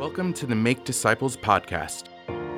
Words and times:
Welcome 0.00 0.32
to 0.32 0.46
the 0.46 0.54
Make 0.54 0.84
Disciples 0.84 1.36
podcast, 1.36 2.04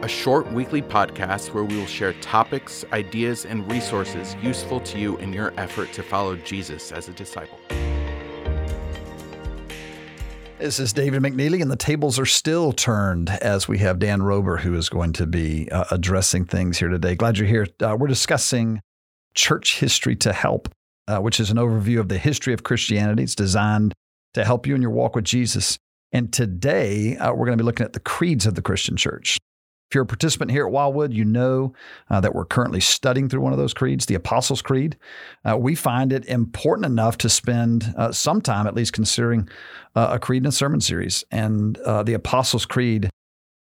a 0.04 0.06
short 0.06 0.52
weekly 0.52 0.80
podcast 0.80 1.52
where 1.52 1.64
we 1.64 1.76
will 1.76 1.86
share 1.86 2.12
topics, 2.20 2.84
ideas, 2.92 3.46
and 3.46 3.68
resources 3.68 4.36
useful 4.40 4.78
to 4.78 4.96
you 4.96 5.16
in 5.16 5.32
your 5.32 5.52
effort 5.56 5.92
to 5.94 6.04
follow 6.04 6.36
Jesus 6.36 6.92
as 6.92 7.08
a 7.08 7.12
disciple. 7.12 7.58
This 10.60 10.78
is 10.78 10.92
David 10.92 11.20
McNeely, 11.20 11.60
and 11.60 11.68
the 11.68 11.74
tables 11.74 12.16
are 12.20 12.26
still 12.26 12.70
turned 12.70 13.28
as 13.28 13.66
we 13.66 13.78
have 13.78 13.98
Dan 13.98 14.20
Roeber, 14.20 14.60
who 14.60 14.76
is 14.76 14.88
going 14.88 15.12
to 15.14 15.26
be 15.26 15.68
uh, 15.72 15.86
addressing 15.90 16.44
things 16.44 16.78
here 16.78 16.90
today. 16.90 17.16
Glad 17.16 17.38
you're 17.38 17.48
here. 17.48 17.66
Uh, 17.80 17.96
we're 17.98 18.06
discussing 18.06 18.80
Church 19.34 19.80
History 19.80 20.14
to 20.14 20.32
Help, 20.32 20.72
uh, 21.08 21.18
which 21.18 21.40
is 21.40 21.50
an 21.50 21.56
overview 21.56 21.98
of 21.98 22.08
the 22.08 22.18
history 22.18 22.54
of 22.54 22.62
Christianity. 22.62 23.24
It's 23.24 23.34
designed 23.34 23.94
to 24.34 24.44
help 24.44 24.64
you 24.64 24.76
in 24.76 24.80
your 24.80 24.92
walk 24.92 25.16
with 25.16 25.24
Jesus. 25.24 25.76
And 26.12 26.32
today, 26.32 27.16
uh, 27.16 27.32
we're 27.32 27.46
going 27.46 27.56
to 27.56 27.62
be 27.62 27.66
looking 27.66 27.86
at 27.86 27.94
the 27.94 28.00
creeds 28.00 28.46
of 28.46 28.54
the 28.54 28.62
Christian 28.62 28.96
church. 28.96 29.38
If 29.90 29.94
you're 29.94 30.04
a 30.04 30.06
participant 30.06 30.50
here 30.50 30.66
at 30.66 30.72
Wildwood, 30.72 31.12
you 31.12 31.24
know 31.24 31.74
uh, 32.08 32.20
that 32.20 32.34
we're 32.34 32.46
currently 32.46 32.80
studying 32.80 33.28
through 33.28 33.42
one 33.42 33.52
of 33.52 33.58
those 33.58 33.74
creeds, 33.74 34.06
the 34.06 34.14
Apostles' 34.14 34.62
Creed. 34.62 34.96
Uh, 35.44 35.58
we 35.58 35.74
find 35.74 36.14
it 36.14 36.24
important 36.24 36.86
enough 36.86 37.18
to 37.18 37.28
spend 37.28 37.92
uh, 37.98 38.10
some 38.10 38.40
time 38.40 38.66
at 38.66 38.74
least 38.74 38.94
considering 38.94 39.48
uh, 39.94 40.08
a 40.12 40.18
creed 40.18 40.44
in 40.44 40.46
a 40.46 40.52
sermon 40.52 40.80
series. 40.80 41.24
And 41.30 41.76
uh, 41.78 42.02
the 42.04 42.14
Apostles' 42.14 42.64
Creed 42.64 43.10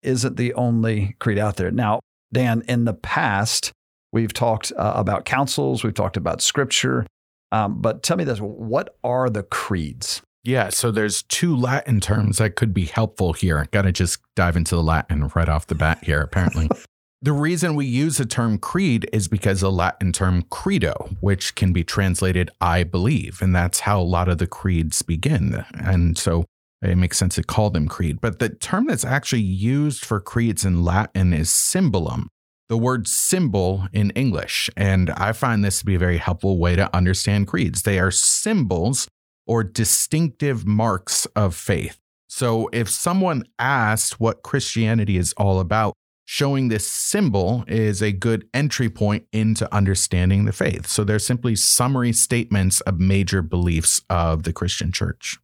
isn't 0.01 0.35
the 0.35 0.53
only 0.55 1.15
creed 1.19 1.37
out 1.37 1.57
there. 1.57 1.69
Now, 1.69 1.99
Dan, 2.33 2.63
in 2.67 2.85
the 2.85 2.95
past, 2.95 3.71
we've 4.11 4.33
talked 4.33 4.71
uh, 4.77 4.93
about 4.95 5.25
councils, 5.25 5.83
we've 5.83 5.93
talked 5.93 6.17
about 6.17 6.41
scripture. 6.41 7.05
Um, 7.51 7.81
but 7.81 8.01
tell 8.01 8.17
me 8.17 8.23
this 8.23 8.39
what 8.39 8.97
are 9.03 9.29
the 9.29 9.43
creeds? 9.43 10.23
Yeah, 10.45 10.69
so 10.69 10.91
there's 10.91 11.23
two 11.23 11.55
Latin 11.55 11.99
terms 11.99 12.37
that 12.37 12.55
could 12.55 12.73
be 12.73 12.85
helpful 12.85 13.33
here. 13.33 13.67
Got 13.71 13.83
to 13.83 13.91
just 13.91 14.19
dive 14.35 14.55
into 14.55 14.75
the 14.75 14.83
Latin 14.83 15.31
right 15.35 15.49
off 15.49 15.65
the 15.65 15.75
bat 15.75 16.03
here, 16.03 16.21
apparently. 16.21 16.69
the 17.21 17.33
reason 17.33 17.73
we 17.73 17.87
use 17.87 18.17
the 18.17 18.27
term 18.27 18.59
creed 18.59 19.09
is 19.11 19.27
because 19.27 19.61
the 19.61 19.71
Latin 19.71 20.11
term 20.11 20.43
credo, 20.51 21.09
which 21.19 21.55
can 21.55 21.73
be 21.73 21.83
translated 21.83 22.51
I 22.61 22.83
believe. 22.83 23.41
And 23.41 23.55
that's 23.55 23.81
how 23.81 23.99
a 23.99 24.03
lot 24.03 24.29
of 24.29 24.37
the 24.37 24.45
creeds 24.45 25.01
begin. 25.01 25.65
And 25.73 26.15
so 26.15 26.45
it 26.83 26.95
makes 26.95 27.17
sense 27.17 27.35
to 27.35 27.43
call 27.43 27.71
them 27.71 27.87
creed. 27.87 28.21
But 28.21 28.37
the 28.37 28.49
term 28.49 28.85
that's 28.85 29.05
actually 29.05 29.41
used 29.41 30.05
for 30.05 30.19
creeds 30.19 30.63
in 30.63 30.83
Latin 30.83 31.33
is 31.33 31.49
symbolum, 31.49 32.29
the 32.69 32.77
word 32.77 33.07
symbol 33.07 33.87
in 33.91 34.11
English. 34.11 34.69
And 34.77 35.09
I 35.11 35.31
find 35.31 35.65
this 35.65 35.79
to 35.79 35.85
be 35.85 35.95
a 35.95 35.99
very 35.99 36.19
helpful 36.19 36.59
way 36.59 36.75
to 36.75 36.95
understand 36.95 37.47
creeds. 37.47 37.81
They 37.81 37.97
are 37.97 38.11
symbols 38.11 39.07
or 39.45 39.63
distinctive 39.63 40.65
marks 40.65 41.25
of 41.35 41.55
faith. 41.55 41.99
So 42.27 42.69
if 42.73 42.89
someone 42.89 43.45
asked 43.59 44.19
what 44.19 44.43
Christianity 44.43 45.17
is 45.17 45.33
all 45.37 45.59
about, 45.59 45.93
showing 46.25 46.67
this 46.67 46.89
symbol 46.89 47.63
is 47.67 48.01
a 48.01 48.11
good 48.11 48.49
entry 48.53 48.89
point 48.89 49.25
into 49.31 49.73
understanding 49.73 50.45
the 50.45 50.51
faith. 50.51 50.87
So 50.87 51.03
they're 51.03 51.19
simply 51.19 51.55
summary 51.55 52.11
statements 52.11 52.81
of 52.81 52.99
major 52.99 53.41
beliefs 53.41 54.01
of 54.09 54.43
the 54.43 54.51
Christian 54.51 54.91
church. 54.91 55.37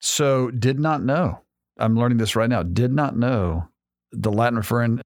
So, 0.00 0.50
did 0.50 0.78
not 0.78 1.02
know. 1.02 1.40
I'm 1.78 1.96
learning 1.96 2.18
this 2.18 2.36
right 2.36 2.50
now. 2.50 2.62
Did 2.62 2.92
not 2.92 3.16
know 3.16 3.68
the 4.12 4.30
Latin 4.30 4.56
referring 4.56 5.00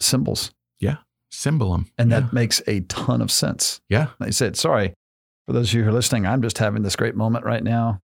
symbols. 0.00 0.52
Yeah, 0.78 0.96
symbolum. 1.30 1.90
And 1.98 2.10
that 2.12 2.32
makes 2.32 2.62
a 2.66 2.80
ton 2.80 3.20
of 3.20 3.30
sense. 3.30 3.80
Yeah. 3.88 4.08
They 4.18 4.30
said, 4.30 4.56
sorry, 4.56 4.94
for 5.46 5.52
those 5.52 5.70
of 5.70 5.74
you 5.74 5.84
who 5.84 5.90
are 5.90 5.92
listening, 5.92 6.26
I'm 6.26 6.42
just 6.42 6.58
having 6.58 6.82
this 6.82 6.96
great 6.96 7.14
moment 7.14 7.44
right 7.44 7.62
now 7.62 8.00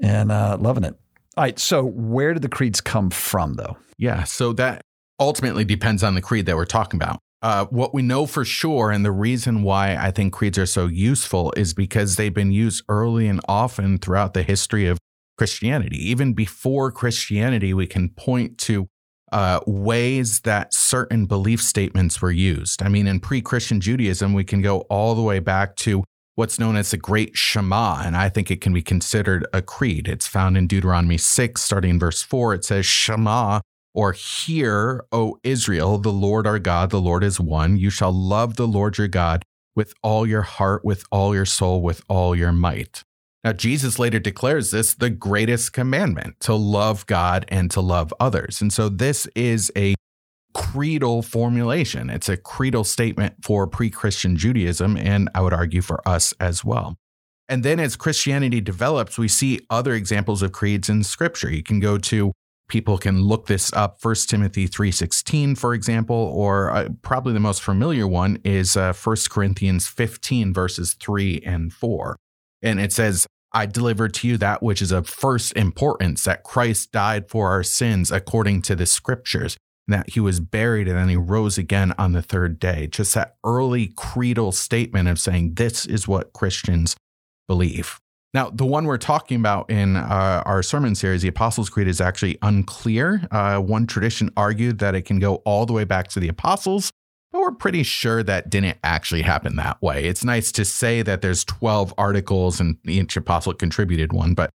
and 0.00 0.32
uh, 0.32 0.56
loving 0.58 0.84
it. 0.84 0.94
All 1.36 1.44
right. 1.44 1.58
So, 1.58 1.84
where 1.84 2.32
did 2.32 2.42
the 2.42 2.48
creeds 2.48 2.80
come 2.80 3.10
from, 3.10 3.54
though? 3.54 3.76
Yeah. 3.98 4.24
So, 4.24 4.52
that 4.54 4.82
ultimately 5.20 5.64
depends 5.64 6.02
on 6.02 6.14
the 6.14 6.22
creed 6.22 6.46
that 6.46 6.56
we're 6.56 6.64
talking 6.64 7.00
about. 7.00 7.20
Uh, 7.42 7.66
what 7.66 7.92
we 7.92 8.00
know 8.00 8.24
for 8.24 8.44
sure, 8.44 8.90
and 8.90 9.04
the 9.04 9.12
reason 9.12 9.62
why 9.62 9.96
I 9.96 10.10
think 10.10 10.32
creeds 10.32 10.56
are 10.56 10.64
so 10.64 10.86
useful, 10.86 11.52
is 11.56 11.74
because 11.74 12.16
they've 12.16 12.32
been 12.32 12.52
used 12.52 12.82
early 12.88 13.28
and 13.28 13.40
often 13.46 13.98
throughout 13.98 14.32
the 14.32 14.42
history 14.42 14.86
of 14.86 14.98
Christianity. 15.36 15.98
Even 16.08 16.32
before 16.32 16.90
Christianity, 16.90 17.74
we 17.74 17.86
can 17.86 18.08
point 18.08 18.56
to 18.58 18.88
uh, 19.30 19.60
ways 19.66 20.40
that 20.40 20.72
certain 20.72 21.26
belief 21.26 21.60
statements 21.60 22.22
were 22.22 22.30
used. 22.30 22.82
I 22.82 22.88
mean, 22.88 23.06
in 23.06 23.20
pre 23.20 23.42
Christian 23.42 23.80
Judaism, 23.80 24.32
we 24.32 24.44
can 24.44 24.62
go 24.62 24.80
all 24.82 25.14
the 25.14 25.22
way 25.22 25.40
back 25.40 25.76
to 25.76 26.04
what's 26.34 26.58
known 26.58 26.76
as 26.76 26.90
the 26.90 26.96
Great 26.96 27.36
Shema, 27.36 28.02
and 28.04 28.16
I 28.16 28.28
think 28.28 28.50
it 28.50 28.60
can 28.60 28.72
be 28.72 28.82
considered 28.82 29.46
a 29.52 29.62
creed. 29.62 30.08
It's 30.08 30.26
found 30.26 30.56
in 30.56 30.66
Deuteronomy 30.66 31.18
6, 31.18 31.60
starting 31.60 31.90
in 31.90 31.98
verse 31.98 32.22
4. 32.22 32.54
It 32.54 32.64
says, 32.64 32.86
Shema, 32.86 33.60
or 33.94 34.12
Hear, 34.12 35.04
O 35.12 35.38
Israel, 35.44 35.98
the 35.98 36.12
Lord 36.12 36.46
our 36.46 36.58
God, 36.58 36.90
the 36.90 37.00
Lord 37.00 37.22
is 37.22 37.38
one. 37.38 37.76
You 37.76 37.90
shall 37.90 38.12
love 38.12 38.56
the 38.56 38.66
Lord 38.66 38.98
your 38.98 39.08
God 39.08 39.44
with 39.76 39.94
all 40.02 40.26
your 40.26 40.42
heart, 40.42 40.84
with 40.84 41.04
all 41.10 41.34
your 41.34 41.46
soul, 41.46 41.82
with 41.82 42.02
all 42.08 42.34
your 42.34 42.52
might. 42.52 43.02
Now, 43.44 43.52
Jesus 43.52 43.98
later 43.98 44.18
declares 44.18 44.70
this 44.70 44.94
the 44.94 45.10
greatest 45.10 45.72
commandment 45.72 46.40
to 46.40 46.54
love 46.54 47.06
God 47.06 47.44
and 47.48 47.70
to 47.72 47.80
love 47.80 48.12
others. 48.18 48.60
And 48.60 48.72
so, 48.72 48.88
this 48.88 49.26
is 49.36 49.70
a 49.76 49.94
creedal 50.54 51.22
formulation. 51.22 52.08
It's 52.08 52.28
a 52.28 52.36
creedal 52.36 52.84
statement 52.84 53.34
for 53.42 53.66
pre 53.66 53.90
Christian 53.90 54.36
Judaism, 54.36 54.96
and 54.96 55.28
I 55.34 55.40
would 55.40 55.52
argue 55.52 55.82
for 55.82 56.06
us 56.08 56.32
as 56.40 56.64
well. 56.64 56.96
And 57.48 57.62
then 57.62 57.78
as 57.78 57.96
Christianity 57.96 58.60
develops, 58.60 59.18
we 59.18 59.28
see 59.28 59.60
other 59.68 59.92
examples 59.92 60.42
of 60.42 60.52
creeds 60.52 60.88
in 60.88 61.02
scripture. 61.02 61.50
You 61.50 61.62
can 61.62 61.78
go 61.78 61.98
to 61.98 62.32
people 62.68 62.96
can 62.96 63.20
look 63.22 63.46
this 63.46 63.72
up 63.74 63.98
1 64.02 64.14
timothy 64.26 64.66
3.16 64.66 65.56
for 65.58 65.74
example 65.74 66.16
or 66.16 66.70
uh, 66.70 66.88
probably 67.02 67.32
the 67.32 67.40
most 67.40 67.62
familiar 67.62 68.06
one 68.06 68.38
is 68.44 68.76
uh, 68.76 68.92
1 68.92 69.16
corinthians 69.28 69.86
15 69.86 70.54
verses 70.54 70.94
3 70.94 71.42
and 71.44 71.72
4 71.72 72.16
and 72.62 72.80
it 72.80 72.92
says 72.92 73.26
i 73.52 73.66
delivered 73.66 74.14
to 74.14 74.28
you 74.28 74.38
that 74.38 74.62
which 74.62 74.80
is 74.80 74.92
of 74.92 75.06
first 75.06 75.54
importance 75.56 76.24
that 76.24 76.42
christ 76.42 76.90
died 76.90 77.28
for 77.28 77.50
our 77.50 77.62
sins 77.62 78.10
according 78.10 78.62
to 78.62 78.74
the 78.74 78.86
scriptures 78.86 79.56
that 79.88 80.10
he 80.10 80.20
was 80.20 80.40
buried 80.40 80.88
and 80.88 80.96
then 80.96 81.08
he 81.08 81.16
rose 81.16 81.58
again 81.58 81.94
on 81.98 82.12
the 82.12 82.22
third 82.22 82.58
day. 82.58 82.86
Just 82.86 83.14
that 83.14 83.36
early 83.44 83.88
creedal 83.96 84.52
statement 84.52 85.08
of 85.08 85.18
saying, 85.18 85.54
this 85.54 85.86
is 85.86 86.08
what 86.08 86.32
Christians 86.32 86.96
believe. 87.46 88.00
Now, 88.32 88.50
the 88.50 88.66
one 88.66 88.86
we're 88.86 88.98
talking 88.98 89.38
about 89.38 89.70
in 89.70 89.96
uh, 89.96 90.42
our 90.44 90.62
sermon 90.62 90.96
series, 90.96 91.22
the 91.22 91.28
Apostles' 91.28 91.70
Creed, 91.70 91.86
is 91.86 92.00
actually 92.00 92.36
unclear. 92.42 93.26
Uh, 93.30 93.58
one 93.58 93.86
tradition 93.86 94.30
argued 94.36 94.80
that 94.80 94.96
it 94.96 95.02
can 95.02 95.20
go 95.20 95.36
all 95.44 95.66
the 95.66 95.72
way 95.72 95.84
back 95.84 96.08
to 96.08 96.20
the 96.20 96.28
Apostles, 96.28 96.90
but 97.30 97.40
we're 97.40 97.52
pretty 97.52 97.84
sure 97.84 98.24
that 98.24 98.50
didn't 98.50 98.78
actually 98.82 99.22
happen 99.22 99.54
that 99.56 99.80
way. 99.80 100.06
It's 100.06 100.24
nice 100.24 100.50
to 100.52 100.64
say 100.64 101.02
that 101.02 101.22
there's 101.22 101.44
12 101.44 101.94
articles 101.96 102.58
and 102.58 102.76
each 102.84 103.16
apostle 103.16 103.54
contributed 103.54 104.12
one, 104.12 104.34
but 104.34 104.50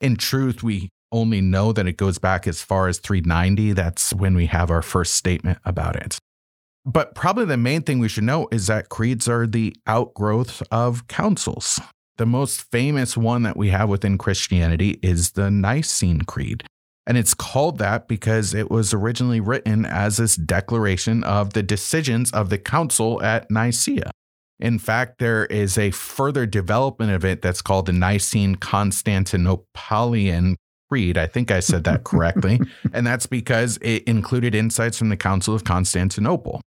in 0.00 0.14
truth, 0.14 0.62
we 0.62 0.90
only 1.14 1.40
know 1.40 1.72
that 1.72 1.86
it 1.86 1.96
goes 1.96 2.18
back 2.18 2.46
as 2.46 2.60
far 2.60 2.88
as 2.88 2.98
390. 2.98 3.72
That's 3.72 4.12
when 4.12 4.34
we 4.34 4.46
have 4.46 4.70
our 4.70 4.82
first 4.82 5.14
statement 5.14 5.58
about 5.64 5.96
it. 5.96 6.18
But 6.84 7.14
probably 7.14 7.46
the 7.46 7.56
main 7.56 7.82
thing 7.82 8.00
we 8.00 8.08
should 8.08 8.24
know 8.24 8.48
is 8.50 8.66
that 8.66 8.90
creeds 8.90 9.26
are 9.28 9.46
the 9.46 9.74
outgrowth 9.86 10.62
of 10.70 11.08
councils. 11.08 11.80
The 12.18 12.26
most 12.26 12.70
famous 12.70 13.16
one 13.16 13.42
that 13.44 13.56
we 13.56 13.70
have 13.70 13.88
within 13.88 14.18
Christianity 14.18 14.98
is 15.02 15.30
the 15.30 15.50
Nicene 15.50 16.22
Creed. 16.22 16.64
And 17.06 17.16
it's 17.16 17.34
called 17.34 17.78
that 17.78 18.08
because 18.08 18.52
it 18.54 18.70
was 18.70 18.92
originally 18.92 19.40
written 19.40 19.84
as 19.84 20.16
this 20.16 20.36
declaration 20.36 21.22
of 21.24 21.52
the 21.52 21.62
decisions 21.62 22.30
of 22.32 22.50
the 22.50 22.58
council 22.58 23.22
at 23.22 23.50
Nicaea. 23.50 24.10
In 24.60 24.78
fact, 24.78 25.18
there 25.18 25.46
is 25.46 25.76
a 25.76 25.90
further 25.90 26.46
development 26.46 27.12
of 27.12 27.24
it 27.24 27.42
that's 27.42 27.60
called 27.62 27.86
the 27.86 27.92
Nicene 27.92 28.56
Constantinopolitan 28.56 30.54
Creed. 30.94 31.18
I 31.18 31.26
think 31.26 31.50
I 31.50 31.58
said 31.58 31.82
that 31.84 32.04
correctly. 32.04 32.60
and 32.92 33.04
that's 33.04 33.26
because 33.26 33.80
it 33.82 34.04
included 34.04 34.54
insights 34.54 34.96
from 34.96 35.08
the 35.08 35.16
Council 35.16 35.52
of 35.52 35.64
Constantinople. 35.64 36.60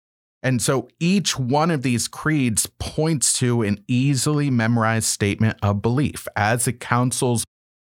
And 0.44 0.62
so 0.62 0.90
each 1.00 1.40
one 1.40 1.72
of 1.72 1.82
these 1.82 2.10
creeds 2.10 2.66
points 2.78 3.32
to 3.40 3.62
an 3.62 3.82
easily 3.88 4.52
memorized 4.52 5.08
statement 5.08 5.58
of 5.64 5.82
belief 5.82 6.28
as 6.36 6.66
the 6.66 6.74
councils 6.74 7.46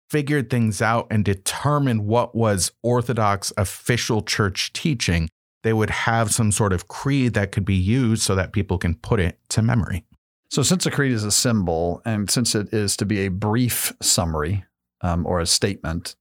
figured 0.08 0.48
things 0.48 0.80
out 0.80 1.06
and 1.10 1.26
determined 1.26 2.06
what 2.06 2.34
was 2.34 2.72
Orthodox 2.82 3.52
official 3.58 4.22
church 4.22 4.72
teaching. 4.72 5.28
They 5.62 5.74
would 5.74 5.90
have 5.90 6.32
some 6.32 6.52
sort 6.52 6.72
of 6.72 6.88
creed 6.88 7.34
that 7.34 7.52
could 7.52 7.66
be 7.66 7.74
used 7.74 8.22
so 8.22 8.34
that 8.34 8.52
people 8.52 8.78
can 8.78 8.94
put 8.94 9.20
it 9.20 9.38
to 9.50 9.60
memory. 9.60 10.06
So, 10.50 10.62
since 10.62 10.86
a 10.86 10.90
creed 10.90 11.12
is 11.12 11.22
a 11.22 11.30
symbol, 11.30 12.00
and 12.06 12.30
since 12.30 12.54
it 12.54 12.72
is 12.72 12.96
to 12.96 13.04
be 13.04 13.26
a 13.26 13.28
brief 13.28 13.92
summary 14.00 14.64
um, 15.02 15.26
or 15.26 15.38
a 15.38 15.46
statement 15.46 16.16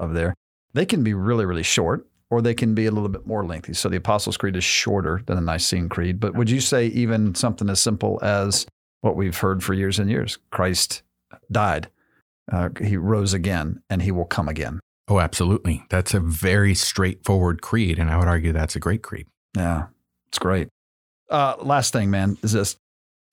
of 0.00 0.14
there. 0.14 0.34
They 0.72 0.86
can 0.86 1.04
be 1.04 1.14
really, 1.14 1.44
really 1.44 1.62
short, 1.62 2.08
or 2.30 2.40
they 2.40 2.54
can 2.54 2.74
be 2.74 2.86
a 2.86 2.90
little 2.90 3.08
bit 3.08 3.26
more 3.26 3.44
lengthy. 3.44 3.74
So 3.74 3.88
the 3.88 3.96
Apostles' 3.96 4.36
Creed 4.36 4.56
is 4.56 4.64
shorter 4.64 5.22
than 5.26 5.36
the 5.36 5.42
Nicene 5.42 5.88
Creed. 5.88 6.18
But 6.18 6.34
would 6.34 6.50
you 6.50 6.60
say 6.60 6.86
even 6.86 7.34
something 7.34 7.68
as 7.68 7.80
simple 7.80 8.18
as 8.22 8.66
what 9.00 9.16
we've 9.16 9.36
heard 9.36 9.62
for 9.62 9.74
years 9.74 9.98
and 9.98 10.10
years 10.10 10.38
Christ 10.50 11.02
died, 11.50 11.88
uh, 12.52 12.70
he 12.82 12.96
rose 12.96 13.32
again, 13.32 13.82
and 13.90 14.02
he 14.02 14.10
will 14.10 14.24
come 14.24 14.48
again? 14.48 14.80
Oh, 15.08 15.18
absolutely. 15.18 15.84
That's 15.90 16.14
a 16.14 16.20
very 16.20 16.74
straightforward 16.74 17.62
creed. 17.62 17.98
And 17.98 18.10
I 18.10 18.16
would 18.16 18.28
argue 18.28 18.52
that's 18.52 18.76
a 18.76 18.80
great 18.80 19.02
creed. 19.02 19.26
Yeah, 19.56 19.86
it's 20.28 20.38
great. 20.38 20.68
Uh, 21.28 21.56
last 21.60 21.92
thing, 21.92 22.10
man, 22.10 22.38
is 22.42 22.52
this. 22.52 22.76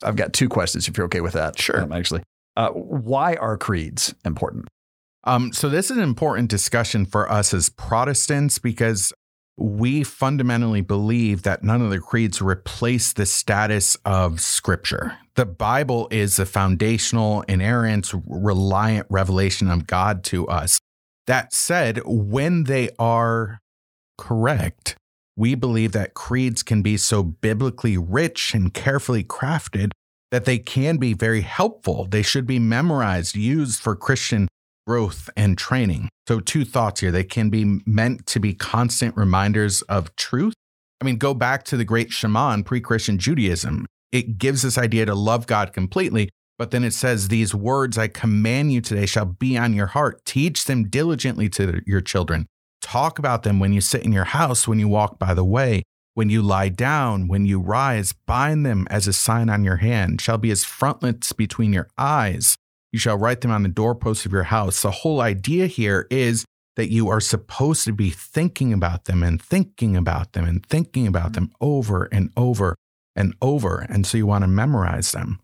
I've 0.04 0.16
got 0.16 0.34
two 0.34 0.50
questions 0.50 0.88
if 0.88 0.98
you're 0.98 1.06
okay 1.06 1.22
with 1.22 1.34
that. 1.34 1.60
Sure. 1.60 1.82
Um, 1.82 1.92
actually, 1.92 2.24
uh, 2.56 2.70
why 2.70 3.36
are 3.36 3.58
creeds 3.58 4.14
important? 4.26 4.68
Um, 5.24 5.52
so, 5.52 5.70
this 5.70 5.92
is 5.92 5.98
an 5.98 6.04
important 6.04 6.50
discussion 6.50 7.06
for 7.06 7.30
us 7.30 7.54
as 7.54 7.70
Protestants 7.70 8.60
because 8.60 9.12
we 9.58 10.04
fundamentally 10.04 10.82
believe 10.82 11.42
that 11.44 11.64
none 11.64 11.82
of 11.82 11.90
the 11.90 12.00
creeds 12.00 12.42
replace 12.42 13.12
the 13.14 13.26
status 13.26 13.98
of 14.06 14.40
Scripture. 14.40 15.18
The 15.36 15.48
Bible 15.48 16.08
is 16.12 16.36
the 16.36 16.46
foundational, 16.46 17.42
inerrant, 17.44 18.14
reliant 18.28 19.08
revelation 19.10 19.70
of 19.70 19.88
God 19.88 20.24
to 20.26 20.48
us. 20.48 20.80
That 21.26 21.54
said, 21.54 22.02
when 22.06 22.66
they 22.66 22.90
are 23.00 23.60
correct, 24.18 24.96
we 25.36 25.56
believe 25.56 25.92
that 25.92 26.14
creeds 26.14 26.64
can 26.64 26.82
be 26.82 26.98
so 26.98 27.24
biblically 27.24 27.98
rich 27.98 28.54
and 28.54 28.74
carefully 28.74 29.24
crafted 29.24 29.92
that 30.32 30.46
they 30.46 30.58
can 30.60 30.98
be 30.98 31.14
very 31.14 31.42
helpful. 31.42 32.06
They 32.06 32.22
should 32.22 32.46
be 32.46 32.60
memorized, 32.60 33.36
used 33.36 33.80
for 33.82 33.96
Christian 33.96 34.48
growth 34.88 35.30
and 35.36 35.58
training. 35.58 36.10
So, 36.28 36.40
two 36.40 36.66
thoughts 36.66 37.02
here. 37.02 37.12
They 37.12 37.24
can 37.24 37.50
be 37.50 37.82
meant 37.86 38.26
to 38.28 38.40
be 38.40 38.54
constant 38.54 39.16
reminders 39.18 39.82
of 39.84 40.16
truth. 40.16 40.54
I 41.02 41.06
mean, 41.06 41.18
go 41.18 41.34
back 41.34 41.64
to 41.66 41.78
the 41.78 41.86
great 41.86 42.12
Shema, 42.12 42.62
pre 42.64 42.82
Christian 42.82 43.20
Judaism. 43.20 43.86
It 44.12 44.38
gives 44.38 44.62
this 44.62 44.78
idea 44.78 45.06
to 45.06 45.14
love 45.14 45.46
God 45.46 45.74
completely, 45.74 46.30
but 46.58 46.72
then 46.72 46.84
it 46.84 46.94
says, 46.94 47.28
These 47.28 47.54
words 47.54 47.98
I 47.98 48.08
command 48.08 48.72
you 48.72 48.82
today 48.82 49.06
shall 49.06 49.26
be 49.26 49.58
on 49.58 49.74
your 49.74 49.88
heart. 49.88 50.26
Teach 50.26 50.66
them 50.66 50.88
diligently 50.88 51.50
to 51.50 51.82
your 51.86 52.02
children. 52.02 52.48
Talk 52.82 53.20
about 53.20 53.44
them 53.44 53.60
when 53.60 53.74
you 53.74 53.82
sit 53.82 54.06
in 54.06 54.14
your 54.14 54.24
house, 54.24 54.68
when 54.68 54.80
you 54.80 54.88
walk 54.88 55.20
by 55.20 55.34
the 55.34 55.44
way, 55.44 55.84
when 56.14 56.30
you 56.30 56.42
lie 56.42 56.70
down, 56.70 57.28
when 57.28 57.46
you 57.46 57.60
rise. 57.60 58.14
Bind 58.26 58.66
them 58.66 58.88
as 58.90 59.08
a 59.08 59.14
sign 59.14 59.50
on 59.50 59.66
your 59.66 59.78
hand, 59.78 60.22
shall 60.22 60.38
be 60.38 60.52
as 60.52 60.64
frontlets 60.64 61.34
between 61.34 61.74
your 61.74 61.90
eyes. 61.98 62.56
You 62.92 63.00
shall 63.00 63.18
write 63.18 63.42
them 63.42 63.52
on 63.52 63.64
the 63.64 63.70
doorposts 63.70 64.26
of 64.26 64.32
your 64.32 64.44
house. 64.44 64.82
The 64.82 64.92
whole 64.92 65.22
idea 65.22 65.68
here 65.68 66.08
is 66.10 66.46
that 66.78 66.92
you 66.92 67.10
are 67.10 67.20
supposed 67.20 67.84
to 67.86 67.92
be 67.92 68.10
thinking 68.10 68.72
about 68.72 69.06
them 69.06 69.24
and 69.24 69.42
thinking 69.42 69.98
about 69.98 70.34
them 70.34 70.46
and 70.46 70.66
thinking 70.66 71.08
about 71.08 71.34
them 71.34 71.52
over 71.60 72.06
and 72.12 72.32
over 72.38 72.76
and 73.16 73.36
over. 73.42 73.86
And 73.90 74.06
so 74.06 74.18
you 74.18 74.28
want 74.28 74.44
to 74.44 74.48
memorize 74.48 75.12
them. 75.12 75.40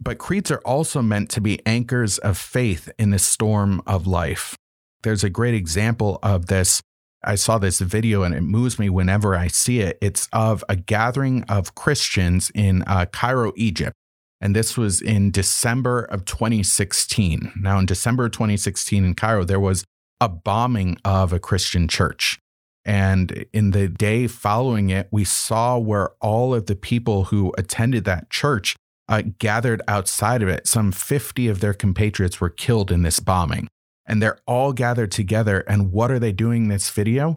But 0.00 0.18
creeds 0.18 0.50
are 0.50 0.62
also 0.64 1.02
meant 1.02 1.28
to 1.30 1.40
be 1.40 1.64
anchors 1.66 2.18
of 2.18 2.38
faith 2.38 2.88
in 2.98 3.10
the 3.10 3.18
storm 3.18 3.82
of 3.86 4.06
life. 4.06 4.56
There's 5.02 5.24
a 5.24 5.30
great 5.30 5.54
example 5.54 6.18
of 6.22 6.46
this. 6.46 6.80
I 7.22 7.34
saw 7.34 7.58
this 7.58 7.80
video 7.80 8.22
and 8.22 8.34
it 8.34 8.42
moves 8.42 8.78
me 8.78 8.88
whenever 8.88 9.34
I 9.34 9.48
see 9.48 9.80
it. 9.80 9.98
It's 10.00 10.28
of 10.32 10.64
a 10.68 10.76
gathering 10.76 11.42
of 11.44 11.74
Christians 11.74 12.50
in 12.54 12.82
uh, 12.86 13.06
Cairo, 13.06 13.52
Egypt. 13.56 13.94
And 14.40 14.54
this 14.54 14.76
was 14.76 15.00
in 15.00 15.30
December 15.30 16.02
of 16.02 16.24
2016. 16.24 17.52
Now, 17.60 17.78
in 17.78 17.86
December 17.86 18.28
2016 18.28 19.04
in 19.04 19.14
Cairo, 19.14 19.44
there 19.44 19.60
was 19.60 19.84
a 20.20 20.28
bombing 20.28 20.96
of 21.04 21.32
a 21.32 21.38
Christian 21.38 21.88
church. 21.88 22.38
And 22.84 23.44
in 23.52 23.72
the 23.72 23.88
day 23.88 24.26
following 24.26 24.90
it, 24.90 25.08
we 25.10 25.24
saw 25.24 25.76
where 25.76 26.10
all 26.20 26.54
of 26.54 26.66
the 26.66 26.76
people 26.76 27.24
who 27.24 27.52
attended 27.58 28.04
that 28.04 28.30
church 28.30 28.76
uh, 29.08 29.22
gathered 29.38 29.82
outside 29.88 30.42
of 30.42 30.48
it. 30.48 30.66
Some 30.66 30.92
50 30.92 31.48
of 31.48 31.60
their 31.60 31.74
compatriots 31.74 32.40
were 32.40 32.50
killed 32.50 32.90
in 32.90 33.02
this 33.02 33.20
bombing. 33.20 33.68
And 34.06 34.22
they're 34.22 34.38
all 34.46 34.72
gathered 34.72 35.10
together. 35.10 35.60
And 35.60 35.92
what 35.92 36.10
are 36.10 36.18
they 36.18 36.32
doing 36.32 36.64
in 36.64 36.68
this 36.68 36.90
video? 36.90 37.36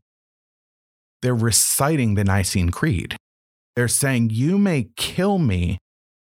They're 1.22 1.36
reciting 1.36 2.16
the 2.16 2.24
Nicene 2.24 2.70
Creed. 2.70 3.16
They're 3.76 3.88
saying, 3.88 4.30
You 4.32 4.58
may 4.58 4.90
kill 4.96 5.38
me, 5.38 5.78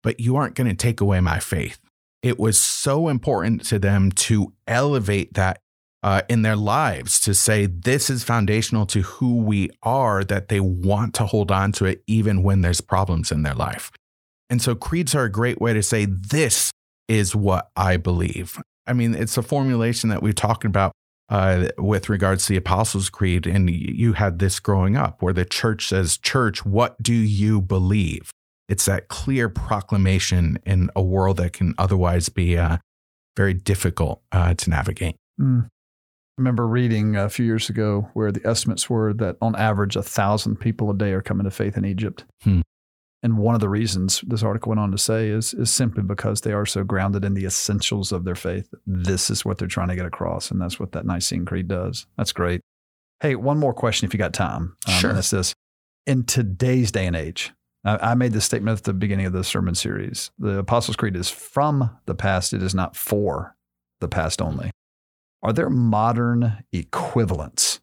but 0.05 0.21
you 0.21 0.37
aren't 0.37 0.55
going 0.55 0.69
to 0.69 0.77
take 0.77 1.01
away 1.01 1.19
my 1.19 1.41
faith. 1.41 1.81
It 2.23 2.39
was 2.39 2.61
so 2.61 3.09
important 3.09 3.65
to 3.67 3.81
them 3.81 4.13
to 4.13 4.53
elevate 4.69 5.35
that 5.35 5.59
uh, 6.05 6.21
in 6.29 6.43
their 6.43 6.55
lives 6.55 7.19
to 7.21 7.35
say 7.35 7.65
this 7.65 8.11
is 8.11 8.23
foundational 8.23 8.85
to 8.85 9.01
who 9.01 9.39
we 9.39 9.71
are, 9.83 10.23
that 10.23 10.49
they 10.49 10.61
want 10.61 11.15
to 11.15 11.25
hold 11.25 11.51
on 11.51 11.73
to 11.73 11.87
it 11.87 12.05
even 12.07 12.43
when 12.43 12.61
there's 12.61 12.83
problems 12.83 13.33
in 13.33 13.43
their 13.43 13.55
life. 13.55 13.91
And 14.51 14.61
so 14.61 14.75
creeds 14.75 15.15
are 15.15 15.25
a 15.25 15.33
great 15.33 15.61
way 15.61 15.73
to 15.73 15.83
say, 15.83 16.05
this 16.05 16.71
is 17.09 17.35
what 17.35 17.71
I 17.75 17.97
believe. 17.97 18.61
I 18.87 18.93
mean, 18.93 19.15
it's 19.15 19.39
a 19.39 19.43
formulation 19.43 20.11
that 20.11 20.23
we've 20.23 20.35
talked 20.35 20.67
about 20.67 20.93
uh, 21.31 21.69
with 21.79 22.11
regards 22.11 22.45
to 22.47 22.53
the 22.53 22.59
Apostles' 22.59 23.09
Creed. 23.09 23.47
And 23.47 23.71
you 23.71 24.13
had 24.13 24.39
this 24.39 24.61
growing 24.61 24.97
up 24.97 25.23
where 25.23 25.33
the 25.33 25.47
church 25.47 25.89
says, 25.89 26.19
Church, 26.19 26.67
what 26.67 27.03
do 27.03 27.15
you 27.15 27.63
believe? 27.63 28.31
It's 28.69 28.87
that 28.87 29.09
clear 29.09 29.49
proclamation 29.49 30.59
in 30.65 30.91
a 30.97 31.03
world 31.03 31.37
that 31.37 31.53
can 31.53 31.75
otherwise 31.79 32.29
be 32.29 32.57
uh, 32.57 32.79
very 33.37 33.55
difficult 33.55 34.23
uh, 34.33 34.55
to 34.55 34.71
navigate. 34.71 35.17
Mm. 35.41 35.67
I 35.67 36.41
remember 36.41 36.67
reading 36.67 37.15
a 37.15 37.29
few 37.29 37.47
years 37.47 37.71
ago 37.71 38.11
where 38.15 38.33
the 38.33 38.45
estimates 38.45 38.91
were 38.91 39.13
that 39.15 39.37
on 39.41 39.55
average, 39.55 39.95
a 39.95 40.03
thousand 40.03 40.57
people 40.57 40.91
a 40.91 40.95
day 40.95 41.13
are 41.13 41.23
coming 41.23 41.45
to 41.45 41.51
faith 41.51 41.77
in 41.77 41.85
Egypt. 41.85 42.25
Hmm. 42.43 42.63
And 43.23 43.39
one 43.39 43.55
of 43.55 43.61
the 43.61 43.69
reasons 43.69 44.23
this 44.27 44.43
article 44.43 44.71
went 44.71 44.81
on 44.81 44.91
to 44.91 44.99
say 44.99 45.29
is, 45.29 45.55
is 45.55 45.71
simply 45.71 46.03
because 46.03 46.41
they 46.41 46.53
are 46.53 46.67
so 46.67 46.85
grounded 46.85 47.25
in 47.25 47.35
the 47.35 47.47
essentials 47.47 48.13
of 48.13 48.25
their 48.25 48.35
faith. 48.35 48.69
This 48.87 49.31
is 49.31 49.45
what 49.45 49.59
they're 49.59 49.69
trying 49.69 49.89
to 49.89 49.97
get 49.97 50.05
across. 50.05 50.51
And 50.51 50.61
that's 50.61 50.79
what 50.79 50.93
that 50.93 51.07
Nicene 51.07 51.47
Creed 51.47 51.69
does. 51.69 52.07
That's 52.19 52.33
great. 52.33 52.61
Hey, 53.21 53.37
one 53.37 53.59
more 53.59 53.73
question 53.73 54.07
if 54.07 54.13
you 54.13 54.19
got 54.19 54.35
time. 54.35 54.77
Um, 54.87 54.95
sure. 54.95 55.11
And 55.11 55.19
it's 55.21 55.31
this 55.31 55.55
In 56.07 56.25
today's 56.25 56.93
day 56.93 57.07
and 57.07 57.17
age, 57.17 57.53
I, 57.85 58.15
made 58.15 58.33
this 58.33 58.47
statement 58.47 58.79
at 58.79 58.85
the 58.85 58.95
beginning 58.95 59.27
of 59.27 59.33
the 59.33 59.45
sermon 59.45 59.75
series 59.75 60.31
the 60.39 60.59
Apostles' 60.59 60.97
Creed 60.97 61.17
is 61.17 61.29
from 61.29 61.91
the 62.07 62.15
past, 62.15 62.53
it 62.53 62.63
is 62.63 62.75
not 62.75 62.97
for 62.97 63.57
the 64.01 64.09
past 64.09 64.41
only. 64.41 64.71
Are 65.43 65.53
there 65.53 65.69
modern 65.69 66.65
equivalents 66.73 67.81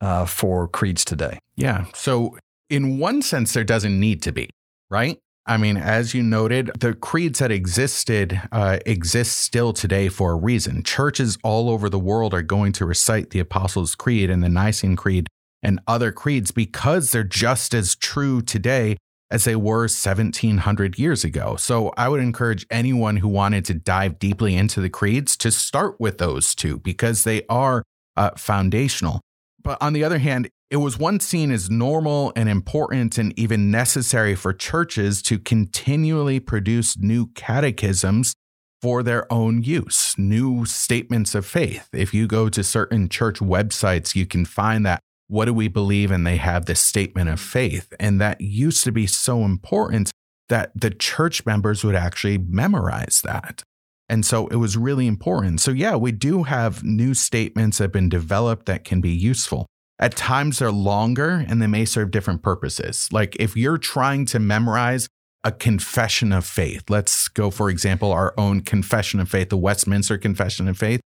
uh, 0.00 0.26
for 0.26 0.66
creeds 0.66 1.04
today? 1.04 1.38
Yeah. 1.54 1.84
So, 1.94 2.36
in 2.68 2.98
one 2.98 3.22
sense, 3.22 3.52
there 3.52 3.62
doesn't 3.62 3.98
need 3.98 4.22
to 4.22 4.32
be 4.32 4.50
right? 4.90 5.18
I 5.48 5.56
mean, 5.58 5.76
as 5.76 6.12
you 6.12 6.22
noted, 6.22 6.72
the 6.78 6.92
creeds 6.94 7.38
that 7.38 7.52
existed 7.52 8.40
uh, 8.50 8.78
exist 8.84 9.38
still 9.38 9.72
today 9.72 10.08
for 10.08 10.32
a 10.32 10.36
reason. 10.36 10.82
Churches 10.82 11.38
all 11.44 11.70
over 11.70 11.88
the 11.88 12.00
world 12.00 12.34
are 12.34 12.42
going 12.42 12.72
to 12.72 12.84
recite 12.86 13.30
the 13.30 13.38
Apostles' 13.38 13.94
Creed 13.94 14.28
and 14.28 14.42
the 14.42 14.48
Nicene 14.48 14.96
Creed 14.96 15.28
and 15.62 15.80
other 15.86 16.10
creeds 16.10 16.50
because 16.50 17.12
they're 17.12 17.22
just 17.22 17.74
as 17.74 17.94
true 17.94 18.42
today 18.42 18.96
as 19.30 19.44
they 19.44 19.56
were 19.56 19.82
1700 19.82 20.98
years 20.98 21.24
ago. 21.24 21.56
So 21.56 21.92
I 21.96 22.08
would 22.08 22.20
encourage 22.20 22.66
anyone 22.70 23.16
who 23.16 23.28
wanted 23.28 23.64
to 23.66 23.74
dive 23.74 24.18
deeply 24.18 24.54
into 24.54 24.80
the 24.80 24.90
creeds 24.90 25.36
to 25.38 25.50
start 25.50 26.00
with 26.00 26.18
those 26.18 26.54
two 26.54 26.78
because 26.78 27.24
they 27.24 27.42
are 27.48 27.82
uh, 28.16 28.30
foundational. 28.36 29.20
But 29.62 29.78
on 29.80 29.92
the 29.92 30.04
other 30.04 30.18
hand, 30.18 30.48
it 30.70 30.76
was 30.76 30.98
once 30.98 31.26
seen 31.26 31.50
as 31.50 31.70
normal 31.70 32.32
and 32.34 32.48
important 32.48 33.18
and 33.18 33.36
even 33.38 33.70
necessary 33.70 34.34
for 34.34 34.52
churches 34.52 35.22
to 35.22 35.38
continually 35.38 36.40
produce 36.40 36.98
new 36.98 37.28
catechisms 37.34 38.34
for 38.82 39.02
their 39.02 39.32
own 39.32 39.62
use, 39.62 40.14
new 40.18 40.64
statements 40.64 41.34
of 41.34 41.46
faith. 41.46 41.88
If 41.92 42.12
you 42.12 42.26
go 42.26 42.48
to 42.48 42.62
certain 42.62 43.08
church 43.08 43.38
websites, 43.38 44.14
you 44.14 44.26
can 44.26 44.44
find 44.44 44.84
that 44.86 45.00
what 45.28 45.46
do 45.46 45.54
we 45.54 45.68
believe? 45.68 46.10
And 46.10 46.26
they 46.26 46.36
have 46.36 46.66
this 46.66 46.80
statement 46.80 47.28
of 47.28 47.40
faith. 47.40 47.92
And 47.98 48.20
that 48.20 48.40
used 48.40 48.84
to 48.84 48.92
be 48.92 49.06
so 49.06 49.44
important 49.44 50.10
that 50.48 50.70
the 50.74 50.90
church 50.90 51.44
members 51.44 51.82
would 51.82 51.96
actually 51.96 52.38
memorize 52.38 53.20
that. 53.24 53.62
And 54.08 54.24
so 54.24 54.46
it 54.48 54.56
was 54.56 54.76
really 54.76 55.06
important. 55.06 55.60
So, 55.60 55.72
yeah, 55.72 55.96
we 55.96 56.12
do 56.12 56.44
have 56.44 56.84
new 56.84 57.12
statements 57.14 57.78
that 57.78 57.84
have 57.84 57.92
been 57.92 58.08
developed 58.08 58.66
that 58.66 58.84
can 58.84 59.00
be 59.00 59.10
useful. 59.10 59.66
At 59.98 60.14
times 60.14 60.58
they're 60.58 60.70
longer 60.70 61.44
and 61.48 61.60
they 61.60 61.66
may 61.66 61.84
serve 61.84 62.10
different 62.10 62.42
purposes. 62.42 63.08
Like 63.10 63.34
if 63.40 63.56
you're 63.56 63.78
trying 63.78 64.26
to 64.26 64.38
memorize 64.38 65.08
a 65.42 65.50
confession 65.50 66.32
of 66.32 66.44
faith, 66.44 66.84
let's 66.88 67.28
go, 67.28 67.50
for 67.50 67.70
example, 67.70 68.12
our 68.12 68.34
own 68.36 68.60
confession 68.60 69.20
of 69.20 69.28
faith, 69.28 69.48
the 69.48 69.56
Westminster 69.56 70.18
Confession 70.18 70.68
of 70.68 70.76
Faith, 70.76 71.00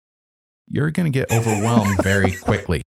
you're 0.67 0.91
going 0.91 1.11
to 1.11 1.19
get 1.19 1.31
overwhelmed 1.37 2.01
very 2.01 2.31
quickly. 2.31 2.81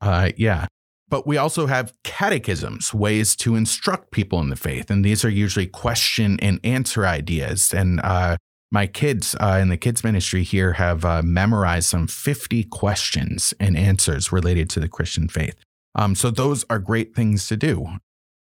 Uh, 0.00 0.30
yeah. 0.36 0.66
But 1.14 1.28
we 1.28 1.36
also 1.36 1.66
have 1.66 1.92
catechisms, 2.02 2.92
ways 2.92 3.36
to 3.36 3.54
instruct 3.54 4.10
people 4.10 4.40
in 4.40 4.48
the 4.48 4.56
faith. 4.56 4.90
And 4.90 5.04
these 5.04 5.24
are 5.24 5.30
usually 5.30 5.68
question 5.68 6.40
and 6.40 6.58
answer 6.64 7.06
ideas. 7.06 7.72
And 7.72 8.00
uh, 8.00 8.36
my 8.72 8.88
kids 8.88 9.36
uh, 9.40 9.60
in 9.62 9.68
the 9.68 9.76
kids 9.76 10.02
ministry 10.02 10.42
here 10.42 10.72
have 10.72 11.04
uh, 11.04 11.22
memorized 11.22 11.88
some 11.88 12.08
50 12.08 12.64
questions 12.64 13.54
and 13.60 13.76
answers 13.76 14.32
related 14.32 14.68
to 14.70 14.80
the 14.80 14.88
Christian 14.88 15.28
faith. 15.28 15.54
Um, 15.94 16.16
so 16.16 16.32
those 16.32 16.64
are 16.68 16.80
great 16.80 17.14
things 17.14 17.46
to 17.46 17.56
do. 17.56 17.86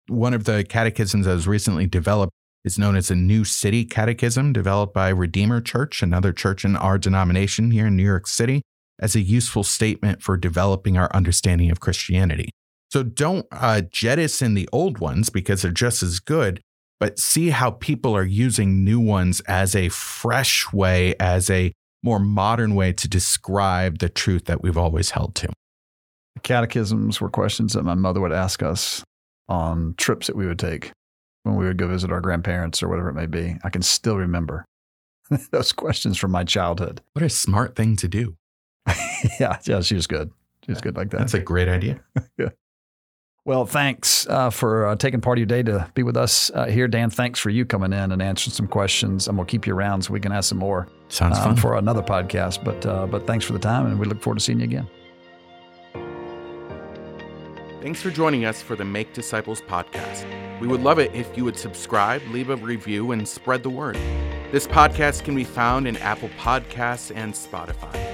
One 0.08 0.34
of 0.34 0.46
the 0.46 0.64
catechisms 0.64 1.28
that 1.28 1.36
was 1.36 1.48
recently 1.48 1.86
developed 1.86 2.34
is 2.66 2.80
known 2.80 2.96
as 2.96 3.12
a 3.12 3.16
New 3.16 3.46
City 3.46 3.86
Catechism, 3.86 4.52
developed 4.52 4.96
by 4.96 5.10
Redeemer 5.10 5.62
Church, 5.62 6.02
another 6.02 6.34
church 6.34 6.66
in 6.66 6.76
our 6.76 6.98
denomination 6.98 7.70
here 7.70 7.86
in 7.86 7.96
New 7.96 8.02
York 8.02 8.26
City. 8.26 8.64
As 9.00 9.16
a 9.16 9.22
useful 9.22 9.64
statement 9.64 10.22
for 10.22 10.38
developing 10.38 10.98
our 10.98 11.10
understanding 11.14 11.72
of 11.72 11.80
Christianity. 11.80 12.50
So 12.90 13.04
don't 13.04 13.46
uh, 13.52 13.82
jettison 13.92 14.54
the 14.54 14.70
old 14.72 15.00
ones 15.00 15.30
because 15.30 15.62
they're 15.62 15.72
just 15.72 16.02
as 16.02 16.20
good, 16.20 16.62
but 17.00 17.20
see 17.20 17.50
how 17.50 17.72
people 17.72 18.16
are 18.16 18.24
using 18.24 18.84
new 18.84 19.00
ones 19.00 19.42
as 19.42 19.76
a 19.76 19.90
fresh 19.90 20.72
way, 20.72 21.16
as 21.20 21.50
a 21.50 21.74
more 22.04 22.20
modern 22.20 22.76
way 22.76 22.94
to 22.94 23.08
describe 23.08 24.00
the 24.00 24.10
truth 24.10 24.46
that 24.46 24.62
we've 24.62 24.78
always 24.78 25.12
held 25.12 25.36
to. 25.36 25.50
Catechisms 26.44 27.20
were 27.20 27.30
questions 27.30 27.74
that 27.74 27.84
my 27.84 27.96
mother 27.96 28.22
would 28.22 28.32
ask 28.32 28.64
us 28.64 29.04
on 29.50 29.96
trips 29.98 30.28
that 30.28 30.36
we 30.36 30.46
would 30.46 30.60
take 30.60 30.92
when 31.44 31.56
we 31.56 31.66
would 31.66 31.78
go 31.78 31.88
visit 31.88 32.12
our 32.12 32.22
grandparents 32.22 32.82
or 32.82 32.88
whatever 32.88 33.10
it 33.10 33.14
may 33.14 33.26
be. 33.26 33.58
I 33.64 33.70
can 33.70 33.82
still 33.82 34.18
remember 34.18 34.66
those 35.52 35.72
questions 35.72 36.18
from 36.18 36.32
my 36.32 36.44
childhood. 36.44 37.02
What 37.14 37.24
a 37.24 37.30
smart 37.30 37.76
thing 37.76 37.96
to 37.98 38.08
do. 38.08 38.36
yeah, 39.40 39.60
yeah, 39.66 39.82
she 39.82 39.96
was 39.96 40.08
good. 40.08 40.32
She 40.66 40.72
was 40.72 40.82
good 40.82 40.96
like 40.96 41.12
that. 41.12 41.20
That's 41.20 41.34
a 41.34 41.40
great 41.40 41.70
idea. 41.70 42.00
yeah. 42.38 42.50
Well, 43.46 43.66
thanks 43.66 44.28
uh, 44.28 44.50
for 44.50 44.88
uh, 44.88 44.96
taking 44.98 45.22
part 45.22 45.38
of 45.38 45.40
your 45.40 45.46
day 45.46 45.64
to 45.64 45.90
be 45.94 46.04
with 46.04 46.18
us 46.18 46.52
uh, 46.54 46.66
here, 46.66 46.90
Dan. 46.90 47.10
Thanks 47.10 47.40
for 47.40 47.50
you 47.50 47.66
coming 47.66 47.94
in 47.94 48.12
and 48.12 48.22
answering 48.22 48.54
some 48.54 48.68
questions. 48.68 49.30
I'm 49.30 49.38
gonna 49.38 49.48
keep 49.48 49.66
you 49.66 49.74
around 49.74 50.02
so 50.02 50.12
we 50.12 50.20
can 50.20 50.34
ask 50.34 50.50
some 50.50 50.58
more. 50.58 50.90
Sounds 51.08 51.38
um, 51.38 51.44
fun 51.46 51.56
for 51.56 51.78
another 51.78 52.02
podcast. 52.02 52.64
But 52.64 52.86
uh, 52.86 53.08
but 53.08 53.26
thanks 53.26 53.46
for 53.46 53.54
the 53.54 53.60
time, 53.60 53.86
and 53.86 53.98
we 53.98 54.06
look 54.06 54.22
forward 54.22 54.40
to 54.40 54.44
seeing 54.44 54.60
you 54.60 54.66
again. 54.66 54.90
Thanks 57.82 58.02
for 58.02 58.12
joining 58.12 58.44
us 58.44 58.62
for 58.62 58.76
the 58.76 58.84
Make 58.84 59.14
Disciples 59.14 59.62
podcast. 59.62 60.26
We 60.60 60.68
would 60.68 60.82
love 60.82 61.00
it 61.00 61.16
if 61.16 61.38
you 61.38 61.46
would 61.46 61.58
subscribe, 61.58 62.22
leave 62.32 62.50
a 62.50 62.58
review, 62.58 63.14
and 63.14 63.26
spread 63.26 63.64
the 63.64 63.70
word. 63.70 63.96
This 64.52 64.68
podcast 64.68 65.24
can 65.24 65.36
be 65.36 65.46
found 65.46 65.88
in 65.88 65.96
Apple 65.98 66.30
Podcasts 66.38 67.16
and 67.16 67.34
Spotify. 67.34 68.07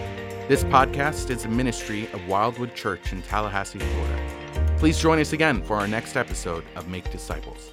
This 0.50 0.66
podcast 0.66 1.30
is 1.30 1.46
a 1.46 1.48
ministry 1.48 2.10
of 2.12 2.28
Wildwood 2.28 2.76
Church 2.76 3.14
in 3.14 3.22
Tallahassee, 3.22 3.80
Florida. 3.80 4.76
Please 4.78 5.00
join 5.00 5.18
us 5.20 5.32
again 5.32 5.62
for 5.64 5.78
our 5.78 5.88
next 5.88 6.18
episode 6.18 6.66
of 6.76 6.90
Make 6.90 7.10
Disciples. 7.12 7.72